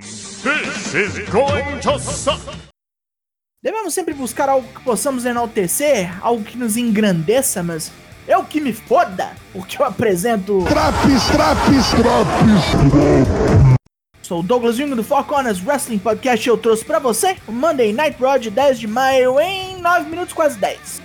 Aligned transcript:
This 0.00 0.94
is 0.94 1.18
going 1.30 1.80
to 1.80 1.98
suck! 1.98 2.40
Devemos 3.60 3.92
sempre 3.92 4.14
buscar 4.14 4.48
algo 4.48 4.68
que 4.72 4.80
possamos 4.84 5.24
enaltecer, 5.24 6.16
algo 6.24 6.44
que 6.44 6.56
nos 6.56 6.76
engrandeça, 6.76 7.62
mas 7.62 7.90
eu 8.28 8.44
que 8.44 8.60
me 8.60 8.72
foda, 8.72 9.34
porque 9.52 9.82
eu 9.82 9.84
apresento. 9.84 10.64
Traps, 10.68 11.26
traps, 11.32 11.90
traps. 11.90 13.78
Sou 14.22 14.40
o 14.40 14.42
Douglas 14.42 14.76
Jung 14.76 14.94
do 14.94 15.02
Four 15.02 15.24
Corners 15.24 15.60
Wrestling 15.64 15.98
Podcast 15.98 16.46
e 16.46 16.50
eu 16.50 16.56
trouxe 16.56 16.84
pra 16.84 17.00
você 17.00 17.36
o 17.48 17.52
Monday 17.52 17.92
Night 17.92 18.22
Raw 18.22 18.38
de 18.38 18.50
10 18.50 18.78
de 18.78 18.86
maio 18.86 19.40
em 19.40 19.80
9 19.80 20.08
minutos 20.08 20.32
quase 20.32 20.56
10. 20.58 21.02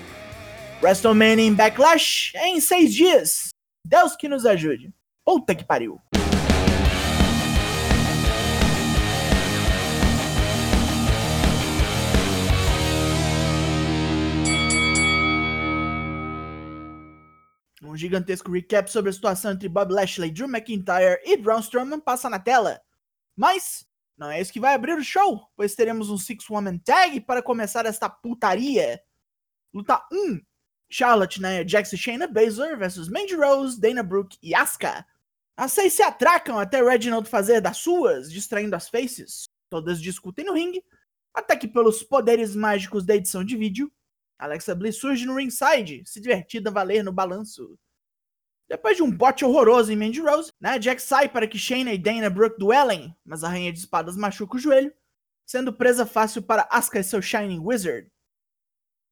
WrestleMania 0.83 1.45
em 1.45 1.53
Backlash 1.53 2.33
em 2.35 2.61
6 2.61 2.93
dias. 2.93 3.49
Deus 3.83 4.15
que 4.15 4.29
nos 4.29 4.45
ajude. 4.45 4.93
Puta 5.25 5.55
que 5.55 5.63
pariu. 5.63 5.99
Um 17.93 17.95
gigantesco 17.95 18.51
recap 18.51 18.89
sobre 18.89 19.11
a 19.11 19.13
situação 19.13 19.51
entre 19.51 19.69
Bob 19.69 19.93
Lashley, 19.93 20.31
Drew 20.31 20.47
McIntyre 20.47 21.21
e 21.23 21.37
Braun 21.37 21.59
Strowman 21.59 21.99
passa 21.99 22.27
na 22.27 22.39
tela. 22.39 22.81
Mas 23.35 23.85
não 24.17 24.31
é 24.31 24.41
isso 24.41 24.51
que 24.51 24.59
vai 24.59 24.73
abrir 24.73 24.97
o 24.97 25.03
show, 25.03 25.47
pois 25.55 25.75
teremos 25.75 26.09
um 26.09 26.17
Six 26.17 26.49
Woman 26.49 26.79
Tag 26.79 27.21
para 27.21 27.43
começar 27.43 27.85
esta 27.85 28.09
putaria. 28.09 28.99
Luta 29.71 30.03
1: 30.11 30.41
Charlotte, 30.89 31.39
Nia 31.39 31.63
Jax 31.67 31.93
e 31.93 31.97
Shayna 31.99 32.25
Baszler 32.25 32.75
versus 32.79 33.07
Mandy 33.09 33.35
Rose, 33.35 33.79
Dana 33.79 34.01
Brooke 34.01 34.39
e 34.41 34.55
Asuka. 34.55 35.05
As 35.55 35.71
seis 35.71 35.93
se 35.93 36.01
atracam 36.01 36.57
até 36.57 36.81
Reginald 36.81 37.29
fazer 37.29 37.61
das 37.61 37.77
suas, 37.77 38.31
distraindo 38.31 38.75
as 38.75 38.89
faces. 38.89 39.47
Todas 39.69 40.01
discutem 40.01 40.45
no 40.45 40.53
ringue, 40.53 40.83
até 41.31 41.55
que 41.55 41.67
pelos 41.67 42.01
poderes 42.01 42.55
mágicos 42.55 43.05
da 43.05 43.15
edição 43.15 43.43
de 43.43 43.55
vídeo, 43.55 43.93
Alexa 44.39 44.73
Bliss 44.73 44.97
surge 44.97 45.27
no 45.27 45.35
ringside, 45.35 46.01
se 46.07 46.19
divertindo 46.19 46.69
a 46.69 46.71
valer 46.71 47.03
no 47.03 47.13
balanço. 47.13 47.77
Depois 48.69 48.97
de 48.97 49.03
um 49.03 49.11
bote 49.11 49.43
horroroso 49.43 49.91
em 49.91 49.95
Mandy 49.95 50.21
Rose, 50.21 50.51
né, 50.59 50.79
Jack 50.79 51.01
sai 51.01 51.29
para 51.29 51.47
que 51.47 51.57
Shayna 51.57 51.93
e 51.93 51.97
Dana 51.97 52.29
Brooke 52.29 52.57
duelem, 52.57 53.15
mas 53.25 53.43
a 53.43 53.49
Rainha 53.49 53.71
de 53.71 53.79
Espadas 53.79 54.15
machuca 54.15 54.55
o 54.55 54.59
joelho, 54.59 54.93
sendo 55.45 55.73
presa 55.73 56.05
fácil 56.05 56.41
para 56.41 56.67
Asuka 56.71 56.99
e 56.99 57.03
seu 57.03 57.21
Shining 57.21 57.59
Wizard. 57.59 58.09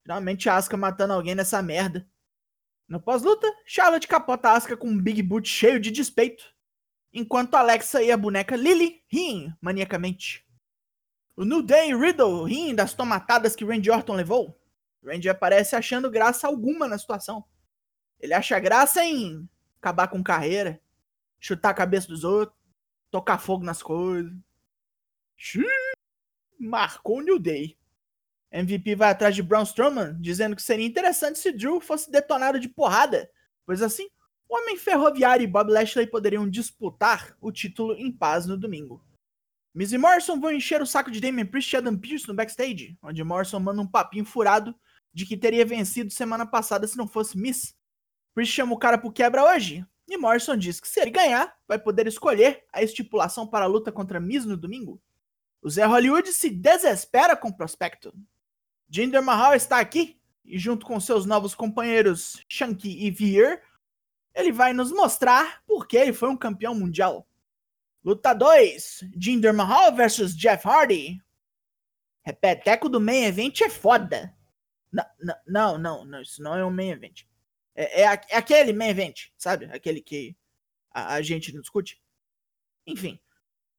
Finalmente 0.04 0.50
Asuka 0.50 0.78
matando 0.78 1.14
alguém 1.14 1.36
nessa 1.36 1.62
merda. 1.62 2.08
No 2.88 3.00
pós-luta, 3.00 3.48
Charlotte 3.66 4.08
capota 4.08 4.52
Asuka 4.52 4.76
com 4.76 4.88
um 4.88 5.02
Big 5.02 5.22
Boot 5.22 5.48
cheio 5.48 5.80
de 5.80 5.92
despeito, 5.92 6.44
enquanto 7.14 7.56
Alexa 7.56 8.02
e 8.02 8.12
a 8.12 8.18
boneca 8.18 8.56
Lily 8.56 9.04
riem 9.08 9.54
maniacamente. 9.62 10.46
O 11.36 11.44
New 11.44 11.62
Day 11.62 11.92
e 11.92 11.96
Riddle 11.96 12.44
riem 12.44 12.76
das 12.76 12.94
tomatadas 12.94 13.56
que 13.56 13.66
Randy 13.66 13.90
Orton 13.90 14.16
levou. 14.16 14.60
Randy 15.04 15.30
aparece 15.30 15.76
achando 15.76 16.10
graça 16.12 16.48
alguma 16.48 16.88
na 16.88 16.98
situação. 16.98 17.44
Ele 18.22 18.34
acha 18.34 18.60
graça 18.60 19.04
em 19.04 19.50
acabar 19.80 20.08
com 20.08 20.24
carreira, 20.24 20.80
chutar 21.40 21.72
a 21.72 21.74
cabeça 21.74 22.08
dos 22.08 22.24
outros, 22.24 22.58
tocar 23.10 23.40
fogo 23.40 23.64
nas 23.64 23.82
coisas. 23.82 24.32
Xiii, 25.36 25.66
marcou 26.60 27.18
o 27.18 27.22
New 27.22 27.40
Day. 27.40 27.78
MVP 28.52 28.96
vai 28.96 29.10
atrás 29.10 29.34
de 29.34 29.42
Braun 29.42 29.64
Strowman, 29.64 30.16
dizendo 30.20 30.56
que 30.56 30.62
seria 30.62 30.86
interessante 30.86 31.40
se 31.40 31.52
Drew 31.52 31.80
fosse 31.82 32.12
detonado 32.12 32.60
de 32.60 32.70
porrada, 32.70 33.32
pois 33.66 33.82
assim, 33.82 34.08
o 34.48 34.56
Homem 34.56 34.78
Ferroviário 34.78 35.44
e 35.46 35.48
Bob 35.48 35.72
Lashley 35.72 36.06
poderiam 36.06 36.48
disputar 36.50 37.36
o 37.40 37.52
título 37.52 37.96
em 37.96 38.12
paz 38.12 38.46
no 38.46 38.58
domingo. 38.58 39.04
Miz 39.74 39.94
e 39.94 39.98
Morrison 39.98 40.38
vão 40.38 40.52
encher 40.52 40.82
o 40.82 40.86
saco 40.86 41.10
de 41.10 41.22
Damian 41.22 41.46
Priest 41.46 41.72
e 41.74 41.78
Adam 41.78 41.98
Pearce 41.98 42.28
no 42.28 42.34
backstage, 42.34 42.98
onde 43.02 43.24
Morrison 43.24 43.62
manda 43.62 43.82
um 43.82 43.88
papinho 43.88 44.26
furado 44.26 44.76
de 45.14 45.26
que 45.26 45.38
teria 45.38 45.66
vencido 45.66 46.12
semana 46.12 46.46
passada 46.46 46.86
se 46.86 46.98
não 46.98 47.08
fosse 47.08 47.38
Miss. 47.38 47.74
Priest 48.34 48.54
chama 48.54 48.74
o 48.74 48.78
cara 48.78 48.98
pro 48.98 49.12
quebra 49.12 49.44
hoje, 49.44 49.86
e 50.08 50.18
Morrison 50.18 50.58
diz 50.58 50.80
que 50.80 50.88
se 50.88 51.00
ele 51.00 51.12
ganhar, 51.12 51.56
vai 51.68 51.80
poder 51.80 52.08
escolher 52.08 52.66
a 52.72 52.82
estipulação 52.82 53.48
para 53.48 53.66
a 53.66 53.68
luta 53.68 53.92
contra 53.92 54.20
Miz 54.20 54.46
no 54.46 54.58
domingo. 54.58 55.02
O 55.62 55.70
Zé 55.70 55.86
Hollywood 55.86 56.32
se 56.34 56.50
desespera 56.50 57.36
com 57.36 57.50
o 57.50 57.56
prospecto. 57.56 58.14
Jinder 58.90 59.22
Mahal 59.22 59.56
está 59.56 59.80
aqui, 59.80 60.20
e 60.44 60.58
junto 60.58 60.86
com 60.86 61.00
seus 61.00 61.26
novos 61.26 61.56
companheiros 61.56 62.44
Shanky 62.50 63.06
e 63.06 63.12
Veer, 63.12 63.64
ele 64.34 64.52
vai 64.52 64.74
nos 64.74 64.92
mostrar 64.92 65.64
por 65.66 65.88
que 65.88 65.98
ele 65.98 66.14
foi 66.14 66.30
um 66.30 66.38
campeão 66.38 66.74
mundial. 66.74 67.28
Luta 68.04 68.34
2: 68.34 69.06
Jinder 69.16 69.54
Mahal 69.54 69.96
versus 69.96 70.36
Jeff 70.36 70.68
Hardy. 70.68 71.22
Repeteco 72.24 72.90
do 72.90 73.00
main 73.00 73.26
event 73.26 73.62
é 73.62 73.70
foda. 73.70 74.36
Não, 74.92 75.06
não, 75.48 75.78
não, 75.78 76.06
não, 76.06 76.22
isso 76.22 76.42
não 76.42 76.56
é 76.56 76.66
um 76.66 76.72
main 76.72 76.90
event. 76.90 77.24
É, 77.76 78.02
é, 78.02 78.22
é 78.30 78.38
aquele 78.38 78.74
main 78.74 78.90
event, 78.90 79.28
sabe? 79.38 79.66
Aquele 79.66 80.02
que 80.02 80.36
a, 80.92 81.16
a, 81.16 81.22
gente 81.22 81.54
não 81.54 81.62
discute. 81.62 82.02
Enfim, 82.86 83.20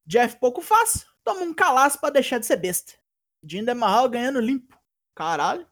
Jeff 0.06 0.38
pouco 0.38 0.62
faz, 0.62 1.06
toma 1.22 1.42
um 1.42 1.54
calaço 1.54 2.00
pra 2.00 2.10
deixar 2.10 2.38
de 2.38 2.46
ser 2.46 2.56
besta. 2.56 2.94
Jinder 3.42 3.76
Mahal 3.76 4.08
ganhando 4.08 4.40
limpo. 4.40 4.78
Caralho, 5.14 5.66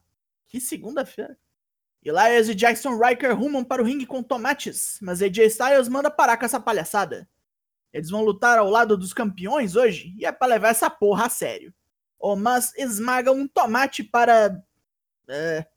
que 0.47 0.59
segunda-feira. 0.59 1.37
Elias 2.03 2.49
e 2.49 2.55
Jackson 2.55 2.97
Riker 2.97 3.37
rumam 3.37 3.63
para 3.63 3.81
o 3.81 3.85
ringue 3.85 4.07
com 4.07 4.23
tomates, 4.23 4.97
mas 5.01 5.21
AJ 5.21 5.45
Styles 5.47 5.87
manda 5.87 6.09
parar 6.09 6.35
com 6.37 6.45
essa 6.45 6.59
palhaçada. 6.59 7.29
Eles 7.93 8.09
vão 8.09 8.23
lutar 8.23 8.57
ao 8.57 8.69
lado 8.69 8.97
dos 8.97 9.13
campeões 9.13 9.75
hoje 9.75 10.13
e 10.17 10.25
é 10.25 10.31
pra 10.31 10.47
levar 10.47 10.69
essa 10.69 10.89
porra 10.89 11.25
a 11.25 11.29
sério. 11.29 11.73
O 12.17 12.35
Mas 12.35 12.73
esmaga 12.75 13.31
um 13.31 13.47
tomate 13.47 14.03
para 14.03 14.63
é, 15.27 15.67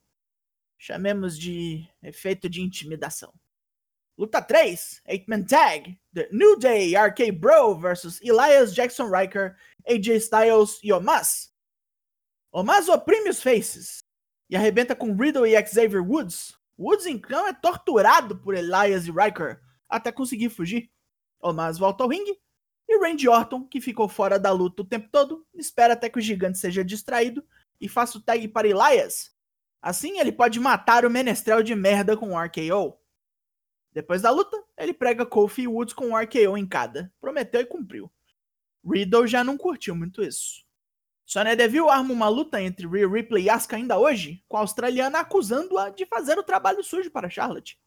chamemos 0.84 1.38
de 1.38 1.88
efeito 2.02 2.46
de 2.46 2.60
intimidação. 2.60 3.32
Luta 4.18 4.42
3, 4.42 5.00
8-Man 5.08 5.44
Tag, 5.44 5.98
The 6.12 6.28
New 6.30 6.58
Day 6.58 6.94
RK 6.94 7.32
Bro 7.32 7.76
versus 7.76 8.20
Elias 8.20 8.74
Jackson 8.74 9.08
Riker, 9.08 9.56
AJ 9.88 10.08
Styles 10.16 10.78
e 10.82 10.92
Omas. 10.92 11.50
Omas 12.52 12.86
oprime 12.90 13.30
os 13.30 13.42
faces 13.42 14.00
e 14.50 14.54
arrebenta 14.54 14.94
com 14.94 15.16
Riddle 15.16 15.46
e 15.46 15.66
Xavier 15.66 16.06
Woods. 16.06 16.54
Woods 16.78 17.06
então 17.06 17.48
é 17.48 17.54
torturado 17.54 18.36
por 18.36 18.54
Elias 18.54 19.06
e 19.06 19.10
Riker 19.10 19.62
até 19.88 20.12
conseguir 20.12 20.50
fugir. 20.50 20.90
Omas 21.40 21.78
volta 21.78 22.04
ao 22.04 22.10
ringue 22.10 22.38
e 22.86 22.98
Randy 22.98 23.26
Orton, 23.26 23.66
que 23.66 23.80
ficou 23.80 24.06
fora 24.06 24.38
da 24.38 24.52
luta 24.52 24.82
o 24.82 24.86
tempo 24.86 25.08
todo, 25.10 25.46
espera 25.54 25.94
até 25.94 26.10
que 26.10 26.18
o 26.18 26.22
gigante 26.22 26.58
seja 26.58 26.84
distraído 26.84 27.42
e 27.80 27.88
faça 27.88 28.18
o 28.18 28.20
tag 28.20 28.46
para 28.48 28.68
Elias, 28.68 29.33
Assim, 29.84 30.18
ele 30.18 30.32
pode 30.32 30.58
matar 30.58 31.04
o 31.04 31.10
menestrel 31.10 31.62
de 31.62 31.74
merda 31.74 32.16
com 32.16 32.30
um 32.30 32.38
RKO. 32.38 32.98
Depois 33.92 34.22
da 34.22 34.30
luta, 34.30 34.56
ele 34.78 34.94
prega 34.94 35.26
Kofi 35.26 35.68
Woods 35.68 35.92
com 35.92 36.06
um 36.06 36.16
RKO 36.16 36.56
em 36.56 36.66
cada. 36.66 37.12
Prometeu 37.20 37.60
e 37.60 37.66
cumpriu. 37.66 38.10
Riddle 38.82 39.26
já 39.26 39.44
não 39.44 39.58
curtiu 39.58 39.94
muito 39.94 40.22
isso. 40.22 40.64
Sonya 41.26 41.54
Deville 41.54 41.90
arma 41.90 42.14
uma 42.14 42.30
luta 42.30 42.62
entre 42.62 42.86
Rhea 42.86 43.06
Ripley 43.06 43.44
e 43.44 43.50
Asuka 43.50 43.76
ainda 43.76 43.98
hoje, 43.98 44.42
com 44.48 44.56
a 44.56 44.60
australiana 44.60 45.18
acusando-a 45.18 45.90
de 45.90 46.06
fazer 46.06 46.38
o 46.38 46.42
trabalho 46.42 46.82
sujo 46.82 47.10
para 47.10 47.28
Charlotte. 47.28 47.78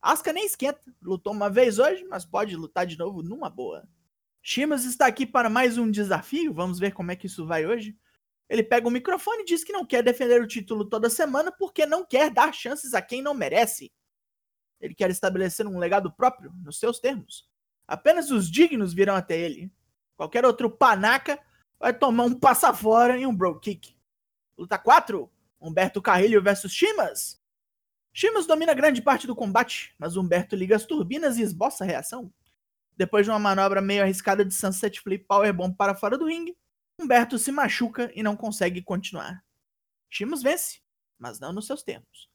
Asuka 0.00 0.32
nem 0.32 0.46
esquenta, 0.46 0.80
lutou 1.02 1.34
uma 1.34 1.50
vez 1.50 1.78
hoje, 1.78 2.06
mas 2.08 2.24
pode 2.24 2.56
lutar 2.56 2.86
de 2.86 2.96
novo 2.96 3.22
numa 3.22 3.50
boa. 3.50 3.86
Shimas 4.40 4.86
está 4.86 5.06
aqui 5.06 5.26
para 5.26 5.50
mais 5.50 5.76
um 5.76 5.90
desafio, 5.90 6.54
vamos 6.54 6.78
ver 6.78 6.92
como 6.92 7.12
é 7.12 7.16
que 7.16 7.26
isso 7.26 7.46
vai 7.46 7.66
hoje. 7.66 7.94
Ele 8.48 8.62
pega 8.62 8.88
o 8.88 8.90
microfone 8.90 9.42
e 9.42 9.44
diz 9.44 9.62
que 9.62 9.72
não 9.72 9.84
quer 9.84 10.02
defender 10.02 10.40
o 10.40 10.46
título 10.46 10.84
toda 10.84 11.10
semana 11.10 11.52
porque 11.52 11.84
não 11.84 12.04
quer 12.04 12.30
dar 12.30 12.52
chances 12.52 12.94
a 12.94 13.02
quem 13.02 13.20
não 13.20 13.34
merece. 13.34 13.92
Ele 14.80 14.94
quer 14.94 15.10
estabelecer 15.10 15.66
um 15.66 15.78
legado 15.78 16.10
próprio, 16.10 16.52
nos 16.64 16.78
seus 16.78 16.98
termos. 16.98 17.48
Apenas 17.86 18.30
os 18.30 18.50
dignos 18.50 18.94
virão 18.94 19.14
até 19.14 19.38
ele. 19.38 19.70
Qualquer 20.16 20.44
outro 20.44 20.70
panaca 20.70 21.38
vai 21.78 21.92
tomar 21.92 22.24
um 22.24 22.34
passa 22.34 22.72
fora 22.72 23.18
e 23.18 23.26
um 23.26 23.34
bro 23.34 23.58
kick. 23.60 23.96
Luta 24.56 24.78
4: 24.78 25.30
Humberto 25.60 26.00
Carrilho 26.00 26.42
versus 26.42 26.72
Chimas. 26.72 27.40
Chimas 28.12 28.46
domina 28.46 28.74
grande 28.74 29.00
parte 29.02 29.26
do 29.26 29.36
combate, 29.36 29.94
mas 29.98 30.16
Humberto 30.16 30.56
liga 30.56 30.74
as 30.74 30.84
turbinas 30.84 31.36
e 31.36 31.42
esboça 31.42 31.84
a 31.84 31.86
reação. 31.86 32.32
Depois 32.96 33.24
de 33.24 33.30
uma 33.30 33.38
manobra 33.38 33.80
meio 33.80 34.02
arriscada 34.02 34.44
de 34.44 34.52
Sunset 34.52 35.00
Flip 35.00 35.24
Powerbomb 35.24 35.76
para 35.76 35.94
fora 35.94 36.18
do 36.18 36.26
ringue, 36.26 36.56
Humberto 36.98 37.38
se 37.38 37.52
machuca 37.52 38.10
e 38.14 38.22
não 38.22 38.36
consegue 38.36 38.82
continuar. 38.82 39.44
Shimos 40.10 40.42
vence, 40.42 40.80
mas 41.18 41.38
não 41.38 41.52
nos 41.52 41.66
seus 41.66 41.82
termos. 41.82 42.28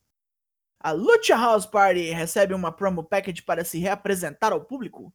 A 0.79 0.91
Lucha 0.91 1.35
House 1.35 1.65
Party 1.65 2.11
recebe 2.11 2.53
uma 2.53 2.71
promo 2.71 3.03
package 3.03 3.41
para 3.41 3.65
se 3.65 3.79
reapresentar 3.79 4.51
ao 4.51 4.63
público. 4.63 5.13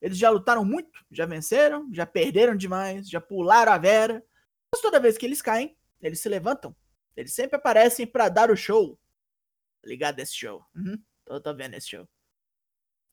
Eles 0.00 0.18
já 0.18 0.30
lutaram 0.30 0.64
muito, 0.64 1.04
já 1.10 1.26
venceram, 1.26 1.88
já 1.92 2.06
perderam 2.06 2.54
demais, 2.54 3.08
já 3.08 3.20
pularam 3.20 3.72
a 3.72 3.78
Vera. 3.78 4.24
Mas 4.70 4.80
toda 4.80 5.00
vez 5.00 5.16
que 5.16 5.24
eles 5.24 5.40
caem, 5.40 5.76
eles 6.00 6.20
se 6.20 6.28
levantam. 6.28 6.76
Eles 7.16 7.34
sempre 7.34 7.56
aparecem 7.56 8.06
para 8.06 8.28
dar 8.28 8.50
o 8.50 8.56
show. 8.56 8.98
Ligado 9.84 10.20
esse 10.20 10.34
show. 10.34 10.62
Uhum, 10.74 11.02
tô, 11.24 11.40
tô 11.40 11.54
vendo 11.54 11.74
esse 11.74 11.88
show. 11.88 12.06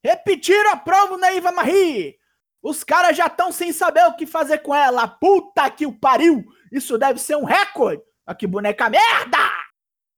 Repetiram 0.03 0.71
a 0.71 0.77
prova 0.77 1.17
na 1.17 1.31
Iva 1.31 1.51
Marie. 1.51 2.19
Os 2.63 2.81
caras 2.81 3.17
já 3.17 3.27
estão 3.27 3.51
sem 3.51 3.73
saber 3.73 4.05
o 4.05 4.15
que 4.15 4.25
fazer 4.25 4.59
com 4.59 4.73
ela. 4.73 5.05
Puta 5.05 5.69
que 5.69 5.85
o 5.85 5.91
pariu! 5.91 6.45
Isso 6.71 6.97
deve 6.97 7.19
ser 7.19 7.35
um 7.35 7.43
recorde! 7.43 8.01
Olha 8.25 8.37
que 8.37 8.47
boneca 8.47 8.89
merda! 8.89 9.37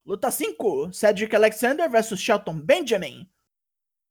Luta 0.05 0.29
5: 0.29 0.93
Cedric 0.93 1.35
Alexander 1.35 1.89
versus 1.89 2.19
Shelton 2.19 2.61
Benjamin. 2.61 3.27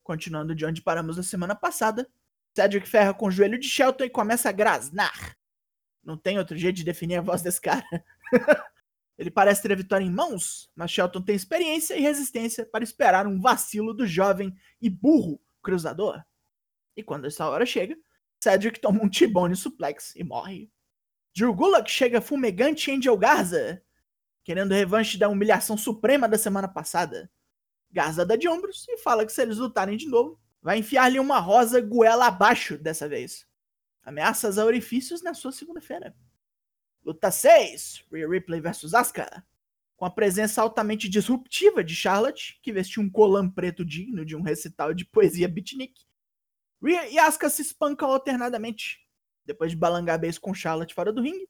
Continuando 0.02 0.52
de 0.52 0.66
onde 0.66 0.82
paramos 0.82 1.16
na 1.16 1.22
semana 1.22 1.54
passada, 1.54 2.10
Cedric 2.56 2.88
ferra 2.88 3.14
com 3.14 3.28
o 3.28 3.30
joelho 3.30 3.56
de 3.56 3.68
Shelton 3.68 4.02
e 4.02 4.10
começa 4.10 4.48
a 4.48 4.52
grasnar. 4.52 5.36
Não 6.02 6.18
tem 6.18 6.36
outro 6.36 6.56
jeito 6.56 6.74
de 6.74 6.84
definir 6.84 7.18
a 7.18 7.22
voz 7.22 7.40
desse 7.40 7.60
cara. 7.60 7.84
Ele 9.16 9.30
parece 9.30 9.62
ter 9.62 9.70
a 9.70 9.76
vitória 9.76 10.04
em 10.04 10.10
mãos, 10.10 10.68
mas 10.74 10.90
Shelton 10.90 11.22
tem 11.22 11.36
experiência 11.36 11.96
e 11.96 12.00
resistência 12.00 12.66
para 12.66 12.82
esperar 12.82 13.28
um 13.28 13.40
vacilo 13.40 13.94
do 13.94 14.04
jovem 14.04 14.52
e 14.82 14.90
burro 14.90 15.40
cruzador. 15.62 16.20
E 16.96 17.02
quando 17.02 17.26
essa 17.26 17.48
hora 17.48 17.64
chega, 17.64 17.96
Cedric 18.44 18.78
toma 18.78 19.02
um 19.02 19.08
T-bone 19.08 19.56
suplex 19.56 20.14
e 20.14 20.22
morre. 20.22 20.70
Drew 21.34 21.54
Gulak 21.54 21.90
chega 21.90 22.20
fumegante 22.20 22.90
Angel 22.90 23.16
Garza, 23.16 23.82
querendo 24.44 24.74
revanche 24.74 25.16
da 25.16 25.30
humilhação 25.30 25.78
suprema 25.78 26.28
da 26.28 26.36
semana 26.36 26.68
passada. 26.68 27.30
Garza 27.90 28.26
dá 28.26 28.36
de 28.36 28.46
ombros 28.46 28.86
e 28.86 28.98
fala 28.98 29.24
que 29.24 29.32
se 29.32 29.40
eles 29.40 29.56
lutarem 29.56 29.96
de 29.96 30.06
novo, 30.08 30.38
vai 30.60 30.76
enfiar-lhe 30.76 31.18
uma 31.18 31.38
rosa 31.38 31.80
goela 31.80 32.26
abaixo 32.26 32.76
dessa 32.76 33.08
vez. 33.08 33.46
Ameaças 34.02 34.58
a 34.58 34.64
orifícios 34.66 35.22
na 35.22 35.32
sua 35.32 35.50
segunda-feira. 35.50 36.14
Luta 37.02 37.30
6: 37.30 38.04
Rhea 38.12 38.28
Ripley 38.28 38.60
vs 38.60 38.92
Asuka. 38.92 39.42
Com 39.96 40.04
a 40.04 40.10
presença 40.10 40.60
altamente 40.60 41.08
disruptiva 41.08 41.82
de 41.82 41.96
Charlotte, 41.96 42.60
que 42.62 42.72
vestiu 42.72 43.02
um 43.02 43.08
colã 43.08 43.48
preto 43.48 43.82
digno 43.86 44.22
de 44.22 44.36
um 44.36 44.42
recital 44.42 44.92
de 44.92 45.06
poesia 45.06 45.48
beatnik. 45.48 46.04
Rhea 46.84 47.08
e 47.08 47.18
Asuka 47.18 47.48
se 47.48 47.62
espancam 47.62 48.10
alternadamente. 48.10 49.00
Depois 49.44 49.70
de 49.70 49.76
balangar 49.76 50.18
beijo 50.18 50.40
com 50.40 50.52
Charlotte 50.52 50.94
fora 50.94 51.12
do 51.12 51.22
ringue, 51.22 51.48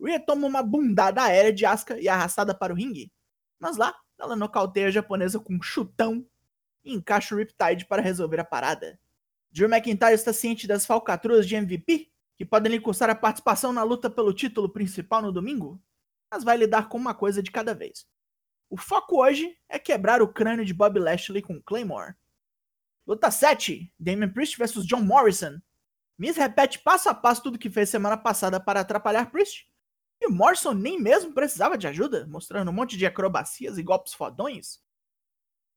Rhea 0.00 0.20
toma 0.20 0.46
uma 0.46 0.62
bundada 0.62 1.22
aérea 1.22 1.52
de 1.52 1.66
Asuka 1.66 1.98
e 1.98 2.06
é 2.06 2.10
arrastada 2.10 2.54
para 2.54 2.72
o 2.72 2.76
ringue. 2.76 3.10
Mas 3.58 3.76
lá, 3.76 3.94
ela 4.18 4.36
nocauteia 4.36 4.88
a 4.88 4.90
japonesa 4.90 5.40
com 5.40 5.54
um 5.54 5.62
chutão 5.62 6.24
e 6.84 6.94
encaixa 6.94 7.34
o 7.34 7.38
Riptide 7.38 7.86
para 7.86 8.00
resolver 8.00 8.38
a 8.38 8.44
parada. 8.44 8.98
Drew 9.50 9.68
McIntyre 9.68 10.14
está 10.14 10.32
ciente 10.32 10.66
das 10.66 10.86
falcatruas 10.86 11.48
de 11.48 11.56
MVP 11.56 12.10
que 12.36 12.44
podem 12.44 12.70
lhe 12.70 12.80
custar 12.80 13.08
a 13.08 13.14
participação 13.14 13.72
na 13.72 13.82
luta 13.82 14.10
pelo 14.10 14.32
título 14.32 14.68
principal 14.68 15.22
no 15.22 15.32
domingo, 15.32 15.80
mas 16.30 16.44
vai 16.44 16.56
lidar 16.56 16.88
com 16.88 16.98
uma 16.98 17.14
coisa 17.14 17.42
de 17.42 17.50
cada 17.50 17.74
vez. 17.74 18.06
O 18.68 18.76
foco 18.76 19.22
hoje 19.22 19.56
é 19.68 19.78
quebrar 19.78 20.20
o 20.20 20.28
crânio 20.28 20.64
de 20.64 20.74
Bob 20.74 20.98
Lashley 20.98 21.40
com 21.40 21.60
Claymore. 21.62 22.14
Luta 23.06 23.30
7: 23.30 23.92
Damon 23.98 24.32
Priest 24.32 24.58
vs 24.58 24.84
John 24.84 25.02
Morrison. 25.02 25.60
Miz 26.18 26.36
repete 26.36 26.78
passo 26.78 27.08
a 27.08 27.14
passo 27.14 27.42
tudo 27.42 27.58
que 27.58 27.70
fez 27.70 27.88
semana 27.88 28.16
passada 28.16 28.58
para 28.58 28.80
atrapalhar 28.80 29.30
Priest. 29.30 29.66
E 30.20 30.28
Morrison 30.28 30.72
nem 30.72 31.00
mesmo 31.00 31.32
precisava 31.34 31.76
de 31.76 31.86
ajuda, 31.86 32.26
mostrando 32.26 32.70
um 32.70 32.74
monte 32.74 32.96
de 32.96 33.06
acrobacias 33.06 33.76
e 33.76 33.82
golpes 33.82 34.14
fodões. 34.14 34.80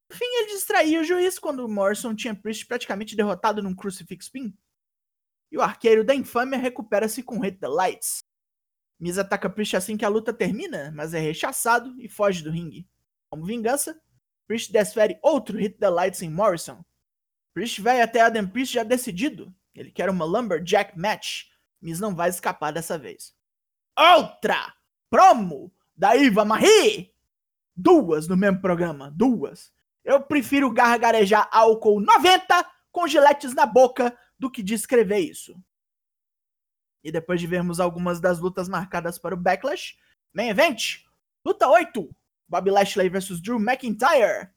No 0.10 0.16
fim, 0.16 0.26
ele 0.26 0.54
distraía 0.54 1.02
o 1.02 1.04
juiz 1.04 1.38
quando 1.38 1.68
Morrison 1.68 2.16
tinha 2.16 2.34
Priest 2.34 2.66
praticamente 2.66 3.16
derrotado 3.16 3.62
num 3.62 3.76
Crucifix 3.76 4.28
Pin 4.28 4.58
e 5.52 5.58
o 5.58 5.62
arqueiro 5.62 6.04
da 6.04 6.16
infâmia 6.16 6.58
recupera-se 6.58 7.24
com 7.24 7.40
Hit 7.40 7.60
the 7.60 7.68
Lights. 7.68 8.20
Miz 9.00 9.18
ataca 9.18 9.50
Priest 9.50 9.76
assim 9.76 9.98
que 9.98 10.06
a 10.06 10.10
luta 10.10 10.34
termina, 10.34 10.92
mas 10.96 11.14
é 11.14 11.20
rechaçado 11.20 12.00
e 12.00 12.10
foge 12.10 12.44
do 12.44 12.52
ringue. 12.52 12.88
Como 13.30 13.46
vingança, 13.46 14.00
Priest 14.48 14.72
desfere 14.72 15.20
outro 15.22 15.58
Hit 15.58 15.78
the 15.78 15.90
Lights 15.90 16.22
em 16.22 16.30
Morrison. 16.30 16.84
Priest 17.54 17.82
vai 17.82 18.02
até 18.02 18.22
Adam 18.22 18.48
Priest 18.48 18.74
já 18.74 18.84
decidido. 18.84 19.54
Ele 19.74 19.92
quer 19.92 20.10
uma 20.10 20.26
Lumberjack 20.26 20.98
Match. 20.98 21.46
Miz 21.82 22.00
não 22.00 22.14
vai 22.14 22.30
escapar 22.30 22.72
dessa 22.72 22.98
vez. 22.98 23.34
Outra! 23.98 24.74
Promo 25.10 25.72
da 25.96 26.16
Iva 26.16 26.46
Marie! 26.46 27.14
Duas 27.76 28.28
no 28.28 28.36
mesmo 28.36 28.60
programa, 28.62 29.10
duas. 29.12 29.72
Eu 30.04 30.22
prefiro 30.22 30.72
gargarejar 30.72 31.50
álcool 31.52 32.02
90 32.02 32.66
com 32.92 33.08
giletes 33.08 33.54
na 33.54 33.66
boca 33.66 34.18
do 34.38 34.52
que 34.52 34.64
descrever 34.64 35.20
isso. 35.20 35.56
E 37.04 37.12
depois 37.12 37.40
de 37.40 37.48
vermos 37.48 37.80
algumas 37.80 38.20
das 38.20 38.40
lutas 38.40 38.68
marcadas 38.68 39.18
para 39.18 39.34
o 39.34 39.38
Backlash, 39.38 39.98
Main 40.34 40.50
Event, 40.50 41.04
luta 41.46 41.68
8, 41.68 42.10
Bob 42.48 42.70
Lashley 42.70 43.10
vs 43.10 43.42
Drew 43.42 43.60
McIntyre. 43.60 44.50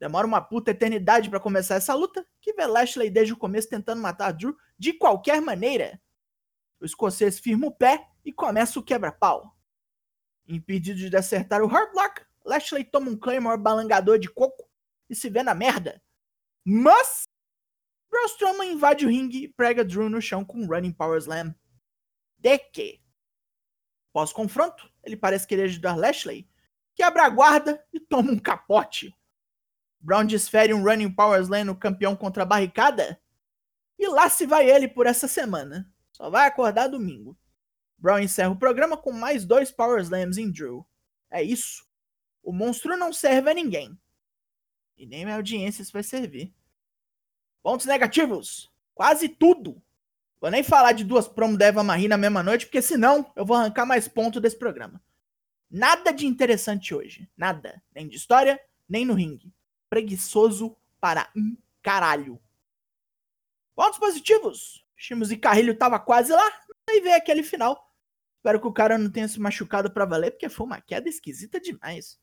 Demora 0.00 0.26
uma 0.26 0.40
puta 0.40 0.70
eternidade 0.70 1.28
para 1.28 1.38
começar 1.38 1.74
essa 1.74 1.92
luta, 1.92 2.26
que 2.40 2.54
vê 2.54 2.66
Lashley 2.66 3.10
desde 3.10 3.34
o 3.34 3.36
começo 3.36 3.68
tentando 3.68 4.00
matar 4.00 4.32
Drew 4.32 4.56
de 4.78 4.94
qualquer 4.94 5.42
maneira. 5.42 6.00
O 6.80 6.86
escocês 6.86 7.38
firma 7.38 7.66
o 7.66 7.70
pé 7.70 8.08
e 8.24 8.32
começa 8.32 8.78
o 8.78 8.82
quebra-pau. 8.82 9.54
Impedido 10.48 11.10
de 11.10 11.14
acertar 11.14 11.60
o 11.60 11.66
Hurtlock, 11.66 12.22
Lashley 12.46 12.82
toma 12.82 13.10
um 13.10 13.16
Claymore 13.16 13.60
balangador 13.60 14.18
de 14.18 14.30
coco 14.30 14.66
e 15.10 15.14
se 15.14 15.28
vê 15.28 15.42
na 15.42 15.54
merda. 15.54 16.02
Mas 16.64 17.24
Braun 18.10 18.24
Strowman 18.24 18.72
invade 18.72 19.04
o 19.04 19.08
ringue 19.10 19.44
e 19.44 19.48
prega 19.48 19.84
Drew 19.84 20.08
no 20.08 20.22
chão 20.22 20.46
com 20.46 20.62
um 20.62 20.66
Running 20.66 20.94
Power 20.94 21.18
Slam. 21.18 21.54
De 22.38 22.58
que? 22.58 23.02
Pós-confronto, 24.14 24.90
ele 25.04 25.16
parece 25.18 25.46
querer 25.46 25.64
ajudar 25.64 25.94
Lashley, 25.94 26.48
quebra 26.94 27.26
a 27.26 27.28
guarda 27.28 27.86
e 27.92 28.00
toma 28.00 28.32
um 28.32 28.38
capote. 28.38 29.14
Brown 30.00 30.24
desfere 30.24 30.72
um 30.72 30.82
Running 30.82 31.12
Power 31.12 31.40
Slam 31.42 31.64
no 31.64 31.76
campeão 31.76 32.16
contra 32.16 32.42
a 32.42 32.46
barricada. 32.46 33.20
E 33.98 34.08
lá 34.08 34.30
se 34.30 34.46
vai 34.46 34.68
ele 34.68 34.88
por 34.88 35.06
essa 35.06 35.28
semana. 35.28 35.92
Só 36.10 36.30
vai 36.30 36.46
acordar 36.46 36.88
domingo. 36.88 37.36
Brown 37.98 38.18
encerra 38.18 38.50
o 38.50 38.58
programa 38.58 38.96
com 38.96 39.12
mais 39.12 39.44
dois 39.44 39.70
Power 39.70 40.00
Slams 40.00 40.38
em 40.38 40.50
Drew. 40.50 40.86
É 41.30 41.42
isso. 41.42 41.86
O 42.42 42.52
monstro 42.52 42.96
não 42.96 43.12
serve 43.12 43.50
a 43.50 43.54
ninguém. 43.54 43.98
E 44.96 45.06
nem 45.06 45.24
a 45.26 45.36
audiência 45.36 45.82
isso 45.82 45.92
vai 45.92 46.02
servir. 46.02 46.54
Pontos 47.62 47.86
negativos. 47.86 48.70
Quase 48.94 49.28
tudo. 49.28 49.82
Vou 50.40 50.50
nem 50.50 50.62
falar 50.62 50.92
de 50.92 51.04
duas 51.04 51.28
promos 51.28 51.58
da 51.58 51.66
Eva 51.66 51.82
Marie 51.82 52.08
na 52.08 52.16
mesma 52.16 52.42
noite, 52.42 52.64
porque 52.64 52.80
senão 52.80 53.30
eu 53.36 53.44
vou 53.44 53.56
arrancar 53.56 53.84
mais 53.84 54.08
pontos 54.08 54.40
desse 54.40 54.58
programa. 54.58 55.02
Nada 55.70 56.10
de 56.10 56.26
interessante 56.26 56.94
hoje. 56.94 57.30
Nada. 57.36 57.82
Nem 57.94 58.08
de 58.08 58.16
história, 58.16 58.58
nem 58.88 59.04
no 59.04 59.12
ringue. 59.12 59.52
Preguiçoso 59.90 60.74
para 60.98 61.30
um 61.36 61.54
caralho. 61.82 62.40
Pontos 63.74 63.98
positivos. 63.98 64.82
Chimos 64.96 65.30
e 65.30 65.36
Carrilho 65.36 65.76
tava 65.76 65.98
quase 65.98 66.32
lá, 66.32 66.52
aí 66.88 67.00
veio 67.00 67.16
aquele 67.16 67.42
final. 67.42 67.90
Espero 68.36 68.60
que 68.60 68.66
o 68.66 68.72
cara 68.72 68.96
não 68.96 69.10
tenha 69.10 69.28
se 69.28 69.38
machucado 69.38 69.90
para 69.90 70.06
valer, 70.06 70.30
porque 70.30 70.48
foi 70.48 70.66
uma 70.66 70.80
queda 70.80 71.08
esquisita 71.08 71.60
demais. 71.60 72.18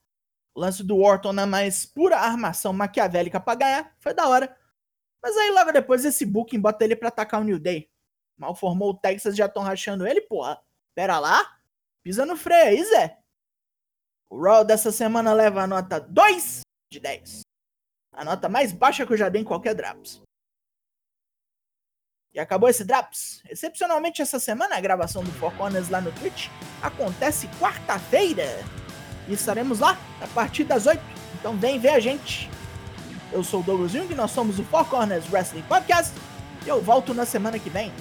O 0.55 0.59
lance 0.59 0.83
do 0.83 0.97
Orton 0.97 1.33
na 1.33 1.45
mais 1.45 1.85
pura 1.85 2.17
armação 2.17 2.73
maquiavélica 2.73 3.39
pra 3.39 3.53
ganhar 3.53 3.95
foi 3.99 4.13
da 4.13 4.27
hora. 4.27 4.57
Mas 5.21 5.35
aí 5.37 5.51
logo 5.51 5.71
depois 5.71 6.05
esse 6.05 6.25
booking 6.25 6.59
bota 6.59 6.83
ele 6.83 6.95
pra 6.95 7.09
atacar 7.09 7.41
o 7.41 7.43
New 7.43 7.59
Day. 7.59 7.91
Mal 8.37 8.55
formou 8.55 8.91
o 8.91 8.97
Texas 8.97 9.35
já 9.35 9.47
estão 9.47 9.61
rachando 9.61 10.07
ele, 10.07 10.21
porra. 10.21 10.59
Pera 10.95 11.19
lá. 11.19 11.59
Pisa 12.01 12.25
no 12.25 12.37
freio 12.37 12.69
aí, 12.69 12.83
Zé. 12.83 13.19
O 14.29 14.41
Raw 14.41 14.63
dessa 14.63 14.91
semana 14.91 15.33
leva 15.33 15.63
a 15.63 15.67
nota 15.67 15.99
2 15.99 16.61
de 16.91 16.99
10. 16.99 17.46
A 18.17 18.25
nota 18.25 18.49
mais 18.49 18.73
baixa 18.73 19.05
que 19.05 19.13
eu 19.13 19.17
já 19.17 19.29
dei 19.29 19.43
em 19.43 19.45
qualquer 19.45 19.75
Draps. 19.75 20.23
E 22.33 22.39
acabou 22.39 22.67
esse 22.67 22.83
Draps. 22.83 23.43
Excepcionalmente 23.47 24.23
essa 24.23 24.39
semana 24.39 24.75
a 24.75 24.81
gravação 24.81 25.23
do 25.23 25.31
Four 25.33 25.53
lá 25.91 26.01
no 26.01 26.11
Twitch 26.13 26.49
acontece 26.81 27.47
quarta-feira. 27.59 28.43
E 29.27 29.33
estaremos 29.33 29.79
lá 29.79 29.95
a 30.19 30.27
partir 30.29 30.63
das 30.63 30.87
8. 30.87 30.99
Então 31.39 31.55
vem 31.57 31.79
ver 31.79 31.89
a 31.89 31.99
gente. 31.99 32.49
Eu 33.31 33.43
sou 33.43 33.59
o 33.59 33.63
Douglas 33.63 33.91
Jung, 33.91 34.13
nós 34.15 34.31
somos 34.31 34.57
o 34.57 34.63
Four 34.63 34.89
Corners 34.89 35.31
Wrestling 35.31 35.63
Podcast 35.63 36.11
e 36.65 36.69
eu 36.69 36.81
volto 36.81 37.13
na 37.13 37.25
semana 37.25 37.59
que 37.59 37.69
vem. 37.69 37.93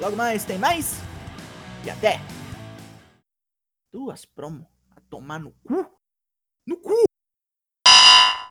Logo 0.00 0.16
mais 0.16 0.44
tem 0.44 0.58
mais 0.58 0.96
e 1.84 1.90
até! 1.90 2.18
Duas 3.92 4.24
promo 4.24 4.66
a 4.96 5.00
tomar 5.02 5.38
no 5.38 5.52
cu? 5.52 5.86
No 6.66 6.76
cu! 6.78 7.09